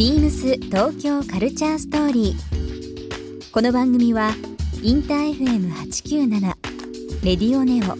[0.00, 3.52] ビームス東京カルチャーストーリー。
[3.52, 4.30] この番組は
[4.82, 6.40] インター FM897
[7.22, 7.98] レディオネオ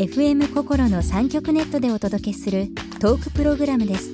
[0.00, 2.68] FM 心の三極ネットでお届けする
[3.00, 4.12] トークプログラムです。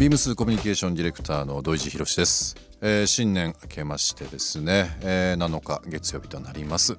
[0.00, 6.96] ビームスコミュニケーションディレクターの土井地博です、えー新年明けましてですね、えー7日月曜日となります、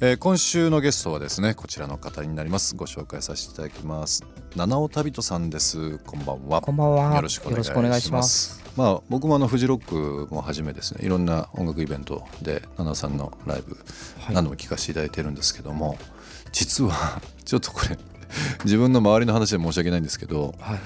[0.00, 2.74] えー今週のゲストはですねこちらの方になります。
[2.74, 4.24] ご紹介させていただきます。
[4.56, 5.98] 七尾旅人さんです。
[6.06, 6.62] こんばんは。
[6.62, 7.16] こんばんは。
[7.16, 8.64] よろしくお願いします。
[8.76, 13.76] まあ僕もあのフジロックもはじめですねいろんな音楽イベントで七尾さんのライブ
[14.20, 14.34] はい。
[14.34, 15.98] 何度も聞かせていただいてるんですけども、
[16.50, 17.98] 実はちょっとこれ
[18.64, 20.78] 自分の周りの話で申し訳ないんですけどはい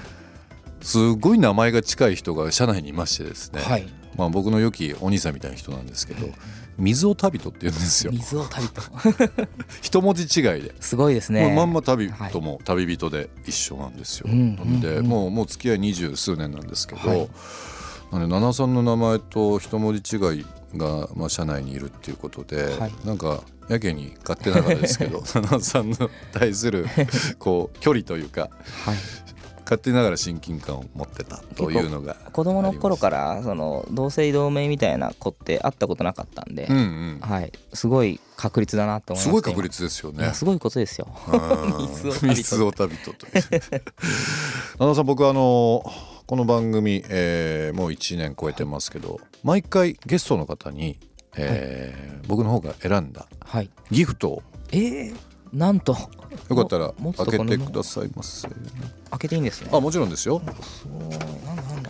[0.81, 3.87] すごい名前が近い人が社内にいましてですね、はい。
[4.17, 6.27] まあ、僕の良きお兄さんみたいな人なんですけど
[6.77, 8.11] 水尾旅人って言うんですよ。
[8.11, 8.81] 水を旅人。
[9.81, 11.53] 一文字違いで、すごいですね。
[11.53, 15.07] まんま旅人も旅人で一緒なんですよ、うんなんで、うん。
[15.07, 17.29] もうもう付き合い二十数年なんですけど、はい。
[18.11, 22.93] なんで七尾さんの名前と一文字違いが、まあ、社内にいるっていうことで、はい。
[23.05, 26.85] なんかやけに勝手ながらですけど 七尾さんの対する
[27.39, 28.49] こう距離というか
[28.85, 28.97] はい
[29.71, 37.19] 勝手ながら親近感を持ってたというのが子供の頃からその同姓同名みたいな子って会ったことなかったんで、うんうん。
[37.21, 37.53] はい。
[37.71, 39.29] すごい確率だなと思います。
[39.29, 40.33] すごい確率ですよね。
[40.33, 41.07] すごいことですよ。
[42.21, 43.13] 水を旅人。
[43.13, 43.25] と。
[44.77, 45.89] 七尾さん僕あの
[46.25, 50.99] この番組、えーもう1年超えてますけど毎回ゲストの方に、
[51.37, 53.69] えー僕の方が選んだはい。
[53.89, 54.43] ギフトを
[54.73, 55.15] えー、
[55.53, 55.97] なんと。
[56.49, 58.47] よかったら開けてくださいませ。
[58.47, 59.69] 開けていいんですね。
[59.73, 60.41] あもちろんですよ。
[60.45, 61.89] なんだなんだ。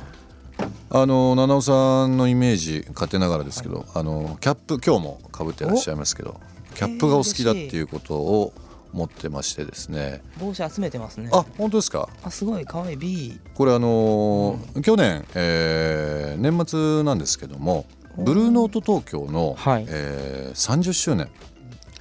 [0.93, 6.39] あの七尾さんのイメージ勝手ながらですけど、あのキャップ今日もかぶってらっしゃいますけど
[6.75, 8.53] キャップがお好きだっていうことを
[8.93, 10.21] 思ってましてですね。
[10.39, 11.29] 帽子集めてますね。
[11.31, 12.09] あ本当ですか？
[12.23, 12.97] あすごい可愛い。
[12.97, 17.85] B これあのー去年、えー年末なんですけども
[18.17, 19.85] ブルーノート東京の、はい。
[19.87, 21.27] えー30周年。
[21.27, 21.50] うん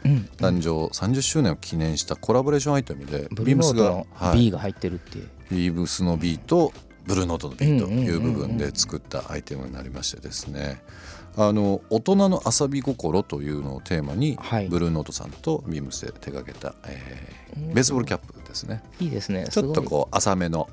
[0.03, 4.39] 誕生30周年を記念したコラボレーションアイテムでブルーノートのはい。
[4.39, 5.19] B が入ってるって。
[5.19, 6.73] いう、ビームスの B と
[7.07, 10.83] ブルーノートの B という部分で作ったアイテムになりましてですね。
[11.37, 14.69] あの大人の遊び心というのをテーマに、はい。
[14.69, 18.83] ブルーノートさんとビームスで手掛けた、えーうんベースボールキャップですね。
[19.01, 19.47] いいですね。
[19.51, 20.69] ちょっとう、こう浅めの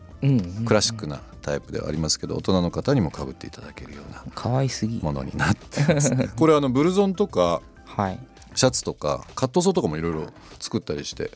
[0.65, 4.99] クラシックなタイプではありますけど大人の方にもかぶっていただけるような可愛すぎ。
[5.01, 8.19] ものになってます、これあのブルゾンとかはい
[8.57, 10.25] シャツとかカットソーとかもいろいろ
[10.59, 11.29] 作ったりして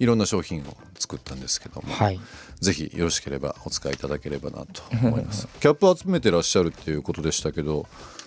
[0.00, 2.20] いろんな商品を作ったんですけども、はい。
[2.60, 5.46] ぜひよろしければお使いいただければなと思います。
[5.60, 7.86] キャップ集めてらっしゃるっていうことでしたけど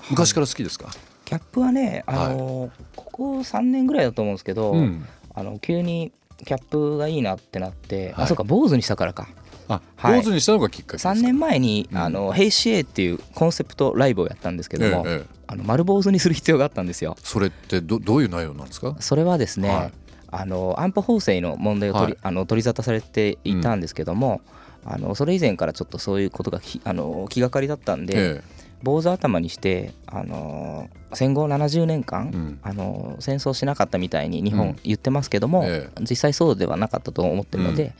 [0.09, 0.89] 昔から好きですか、
[1.25, 5.05] キャップはねあのーここ3年ぐらいだと思うんですけど、うん。
[5.35, 6.13] あの急に
[6.45, 8.23] キャップがいいなってなって、はい。
[8.23, 9.27] あそうか坊主にしたからか
[9.69, 10.19] あはい。
[10.19, 11.97] 坊主にしたのがきっかけですか？3年前に「うん。
[11.97, 15.25] あのヘイシエっていうコンセプトライブをやったんですけども、ええええ。
[15.47, 17.15] あの丸坊主にする必要があったんですよ。
[17.23, 18.95] それってどどういう内容なんですか？
[18.99, 19.91] それはですね、はい。
[20.31, 22.19] あの安保法制の問題を取り,、はい。
[22.23, 24.41] あの取り沙汰されていたんですけども、
[24.85, 28.43] あのそれ以前からちょっとそういうことがきあの気がかりだったんで、え
[28.81, 32.59] 坊主頭にして、あの戦後70年間、うん。
[32.63, 34.75] あの戦争しなかったみたいに日本うん。
[34.83, 37.93] 言ってますけども、え実際そうではなかったと思ってるので、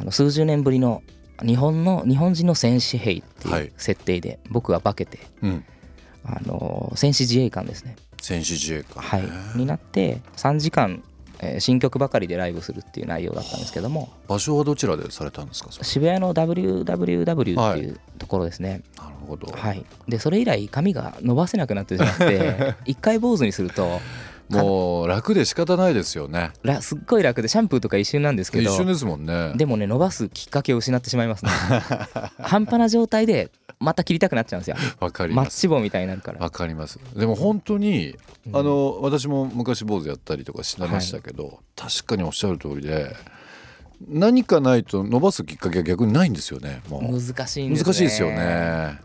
[0.00, 1.02] あの数十年ぶりの
[1.44, 3.64] 日本の日本人の戦士兵ってはい。
[3.64, 5.64] いう設定で僕は化けて、うん。
[6.24, 9.02] あの戦士自衛官ですね、戦士自衛官。
[9.02, 9.22] はい。
[9.22, 11.02] ね、になって3時間、
[11.40, 14.10] えー新曲ばかりでライブするっていう内容だったんですけども。
[14.28, 15.70] 場所はどちらでされたんですか？
[15.82, 19.84] 渋谷の WWW っていうところですね、なるほど、はい。
[20.08, 24.00] でそれ以来髪が伸ばせなくなってしまって 一回坊主にすると
[24.50, 26.52] もう楽で仕方ないですよね。
[26.62, 28.70] らすっごい楽でシャンプーとか一瞬なんですけど。
[28.70, 29.52] 一瞬ですもんね。
[29.56, 31.50] でもね伸ばすきっかけを失ってしまいますね。
[32.40, 34.76] 半端な状態でまた切りたくなっちゃうんですよ。
[34.98, 36.40] わかりマッますチ棒みたいになるから。
[36.40, 36.98] わかります。
[37.16, 38.16] でも本当に
[38.46, 38.56] うん。
[38.56, 43.14] あの私も昔坊主やったりとかしてましたけど、確かにおっしゃる通りで
[44.08, 47.20] 何かないと伸ばすきっかけが逆にないんですよねもう。
[47.20, 47.84] 難しいんですね。
[47.84, 48.98] 難しいですよね。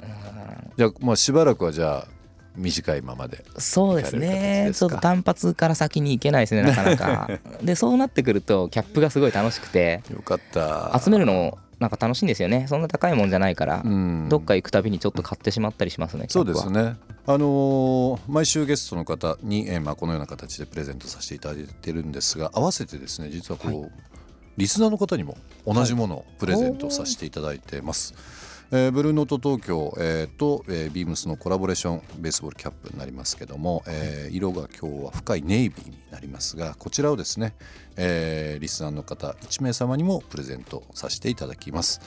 [0.78, 2.15] じゃあまあしばらくはじゃあ
[2.56, 7.30] 短いままでうんそうですねちょっと単発から先に行けないですね なかなか。
[7.62, 11.00] でそうなってくるとキャップがすごい楽しくてよかった。
[11.04, 12.68] 集めるのもなんか楽しいんですよね。
[12.70, 14.30] そんな高いもんじゃないから、うん。
[14.30, 16.96] どっか行くたびにちょっと買ってしまったりしますねそうですね。
[17.28, 23.92] あのー毎週ゲストの方に、えーまあ、このような形でプレゼントさせていただいてるんですが合わせてですね実はこう、
[24.58, 28.14] リスナーの方にも同じものをプレゼントさせていただいてます。
[28.78, 37.56] えーブルーノート東京、えーと、えービームスのコラボレーションベースボールキャップになりますけども、えー色が今日は深いネイビーになりますがこちらをですね、
[37.96, 42.02] えーリスナーの方1名様にもプレゼントさせていただきます。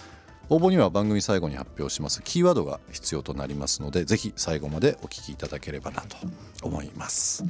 [0.50, 2.23] 応募には番組最後に発表します。
[2.23, 6.19] キーワードが必要となりますのでぜひ最後までお聞きいただければなと
[6.62, 7.44] 思います。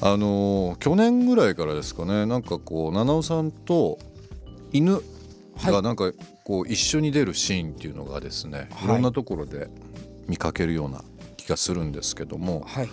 [0.00, 3.98] あの去年ぐらいからですかねなんかこう七尾さんと
[4.72, 5.02] 犬
[5.64, 6.12] がなんか
[6.44, 8.84] こう一緒に出るシーンっていうのがですね、はい。
[8.84, 9.68] い、ろんなところで
[10.28, 11.02] 見かけるような
[11.36, 12.88] 気がするんですけどもはい。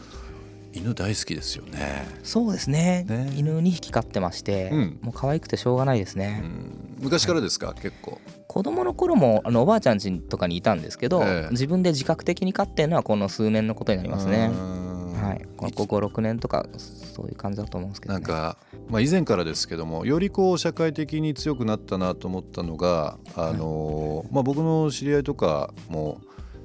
[0.73, 3.05] 犬大好きですよね、そうですね。
[3.07, 3.31] ね。
[3.37, 4.99] 犬2匹飼ってまして、うん。
[5.03, 8.19] もう可愛くてしょうがないですうね、ん、昔からですか、結構。
[8.47, 11.47] 子供の頃もあのおばあちゃん家とかにいたんですけど、ええ。
[11.51, 14.49] 自分で自覚的に飼ってるのはこの数年のことになりますね。
[14.51, 14.92] うん
[15.33, 15.73] はい。
[15.73, 18.57] ここ56年とかそういう感じだと思うんですけど、ね、なんか、
[18.89, 26.21] まあ、以前からですけどもよりこう社会的に強くなったなと思ったのが、あのまあ、僕の知り合いとかも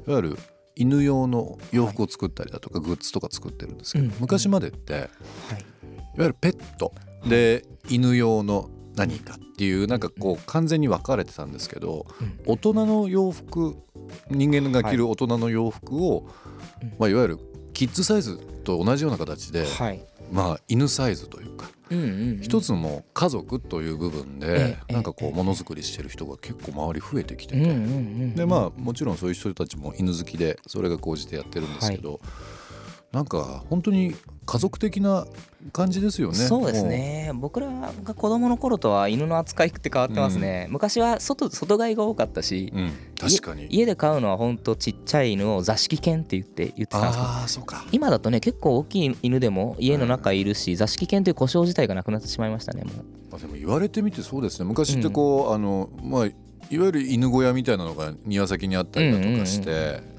[0.06, 0.38] いわゆる
[0.76, 4.96] 犬用の洋服を作ったりだとかグッズとか作ってるんですけど、うん昔までってい。
[4.96, 5.08] わはい
[6.16, 6.92] ゆるペット
[7.28, 12.40] で犬用の何かっていうなんかこう完全に分かれてたんですけどうん。
[12.46, 13.76] 大人の洋服
[14.30, 16.28] 人間が着る大人の洋服を、
[16.82, 16.94] うん。
[16.98, 17.38] まあ、いわゆる
[17.72, 20.04] キッズサイズと同じような形で、はい。
[20.30, 22.40] まあ、犬サイズというかうんうんうん。
[22.42, 28.34] 一つの家族という部分えでえなんかこええうものづくりしてる人が結構周り増えてきてうんうんうてん。
[28.34, 32.20] でまあもちろんそういう人たちも犬好きでそれが高じてやってるんですけど
[33.12, 34.14] なんか本当に
[34.44, 35.26] 家族的な
[35.72, 36.34] 感じですよね。
[36.34, 37.32] そうですね。
[37.34, 42.84] 僕らが子供の頃とは犬の扱いって変わってますね、昔は外外飼いが多かったし、もう。
[42.84, 43.66] うん、確かに。
[43.70, 47.86] 家で飼うのはほんとちっちゃい犬を座敷犬って言って言ってたんですけどああそうか。
[47.92, 52.84] 今だとね結構大きい犬でも家の中いるし、座敷犬という故障自体がなくなってしまいましたね
[53.30, 54.66] もでも言われてみてそうですね。
[54.66, 60.17] 昔ってこう、あのまあいわゆる犬小屋みたいなのが庭先にあったりだとかして、うんうん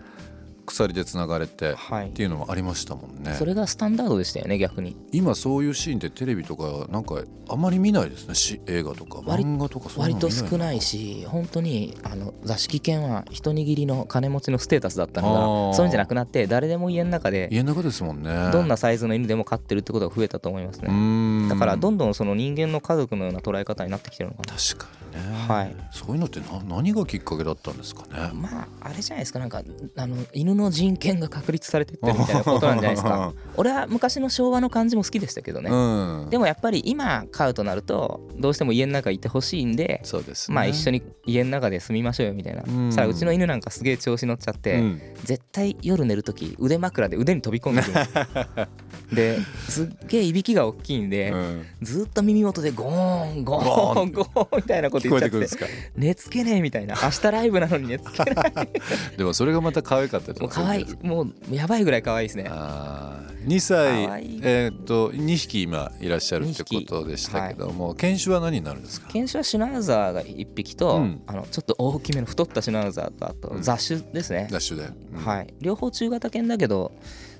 [0.70, 2.10] 鎖でつながれてはい。
[2.10, 3.36] っていうのもありましたもんね。
[3.36, 4.96] それがスタンダードでしたよね逆に。
[5.12, 8.36] 今そういうシーンってテレビとかなんかあんまり見ないですね。
[8.36, 18.50] し映画とか割漫画とかそういう割との見ない少ないし本当にあの座敷犬は一握りの金持ちのステータスだったのがそういうんじゃなくなって誰でも家の中で家の中ですもんね。
[18.52, 24.54] どんなサイズの犬でも飼ってるってことが増えたと思いますうねだからどんどんその人間の家族のような捉え方になってきてるのかな。
[24.54, 25.00] 確かに。
[25.09, 25.09] ね、
[25.48, 25.76] はい。
[25.92, 28.32] そういうのってな何がきっかけだったんですかね？
[28.34, 29.40] まああれじゃないですか。
[29.40, 29.62] なんか
[29.96, 33.34] あの犬の人権が確立されてってるみたいなことなんじゃないですか。
[33.56, 36.30] 俺は昔の昭和の感じも好きでしたけどね、うん。
[36.30, 40.56] でもやっぱり今飼うとなるとどうしても家の中いてほしいんでそうですね。
[40.56, 42.92] まあ一緒に家の中で住みましょうよみたいな、うん。
[42.92, 45.02] さあうちの犬なんかすげえ調子乗っちゃって、うん。
[45.24, 48.68] 絶対夜寝る時腕枕で腕に飛び込んでくる。
[49.16, 51.66] ですっげえいびきが大きいんで、うん。
[51.82, 54.12] ずっと耳元でゴーンゴゴーンーン。
[54.12, 55.66] ゴーンみたいなこと聞こえてくるんですか？
[55.96, 56.96] 寝つけねえみたいな。
[57.02, 58.54] 明日ライブなのに寝つけない。
[59.18, 60.86] でもそれがまた可愛かったりとかもう可愛い。
[60.86, 62.46] するもうやばいぐらい可愛いですね。
[62.50, 63.30] あー。
[63.48, 64.04] 2歳
[64.44, 69.08] えーっと2匹今いらっしゃるってことでしたけども、犬種は何になるんですか？
[69.14, 71.22] 犬種はシュナウザーが1匹と、うん。
[71.26, 73.62] あのちょっと大きめの太ったシュナウザーとあとうん。
[73.62, 75.26] 雑種ですね、ダッシュで、うん。
[75.26, 75.54] はい。
[75.62, 76.92] 両方中型犬だけど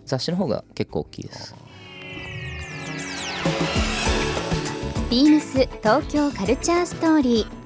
[0.06, 1.54] 雑種の方が結構大きいです。
[5.10, 7.59] ビームス東京カルチャーストーリー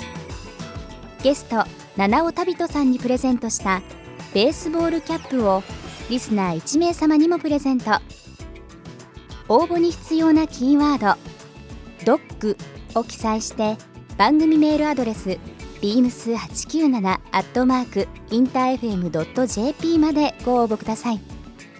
[1.24, 1.64] ゲスト
[1.96, 3.82] 七尾旅人さんにプレゼントした
[4.34, 5.64] ベースボールキャップを
[6.10, 7.92] リスナー1名様にもプレゼント。
[9.48, 11.18] 応募に必要なキーワード
[12.06, 12.58] 「ドッグ」
[12.96, 13.78] を記載して
[14.18, 15.38] 番組メールアドレス
[15.82, 21.22] beams897 アットマークインター FM.jp までご応募ください。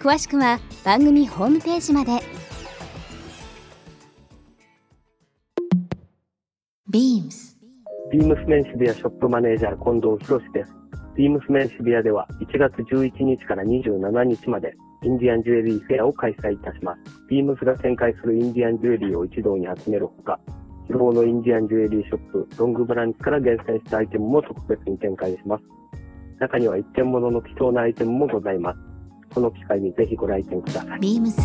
[0.00, 2.33] 詳しくは番組ホームページまで。
[8.14, 10.72] ビームスメンシビアショップマネージャー近藤博です。
[11.16, 17.00] ビームスメン渋谷では1月11日から27日までインディアンジュエリーフェアを開催いたします。
[17.28, 20.38] ビームスが展開するインディアンジュエリーを一堂に集めるほか、
[20.86, 25.64] 希望のインディアンジュエリーショップ、ロングブランチから厳選したアイテムも特別に展開します。
[26.38, 28.78] 中には一点物の貴重なアイテムもございます。
[29.34, 31.00] この機会にぜひご来店ください。
[31.00, 31.40] ビームス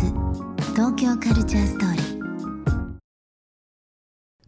[0.76, 1.99] 東京カルチャーストーリー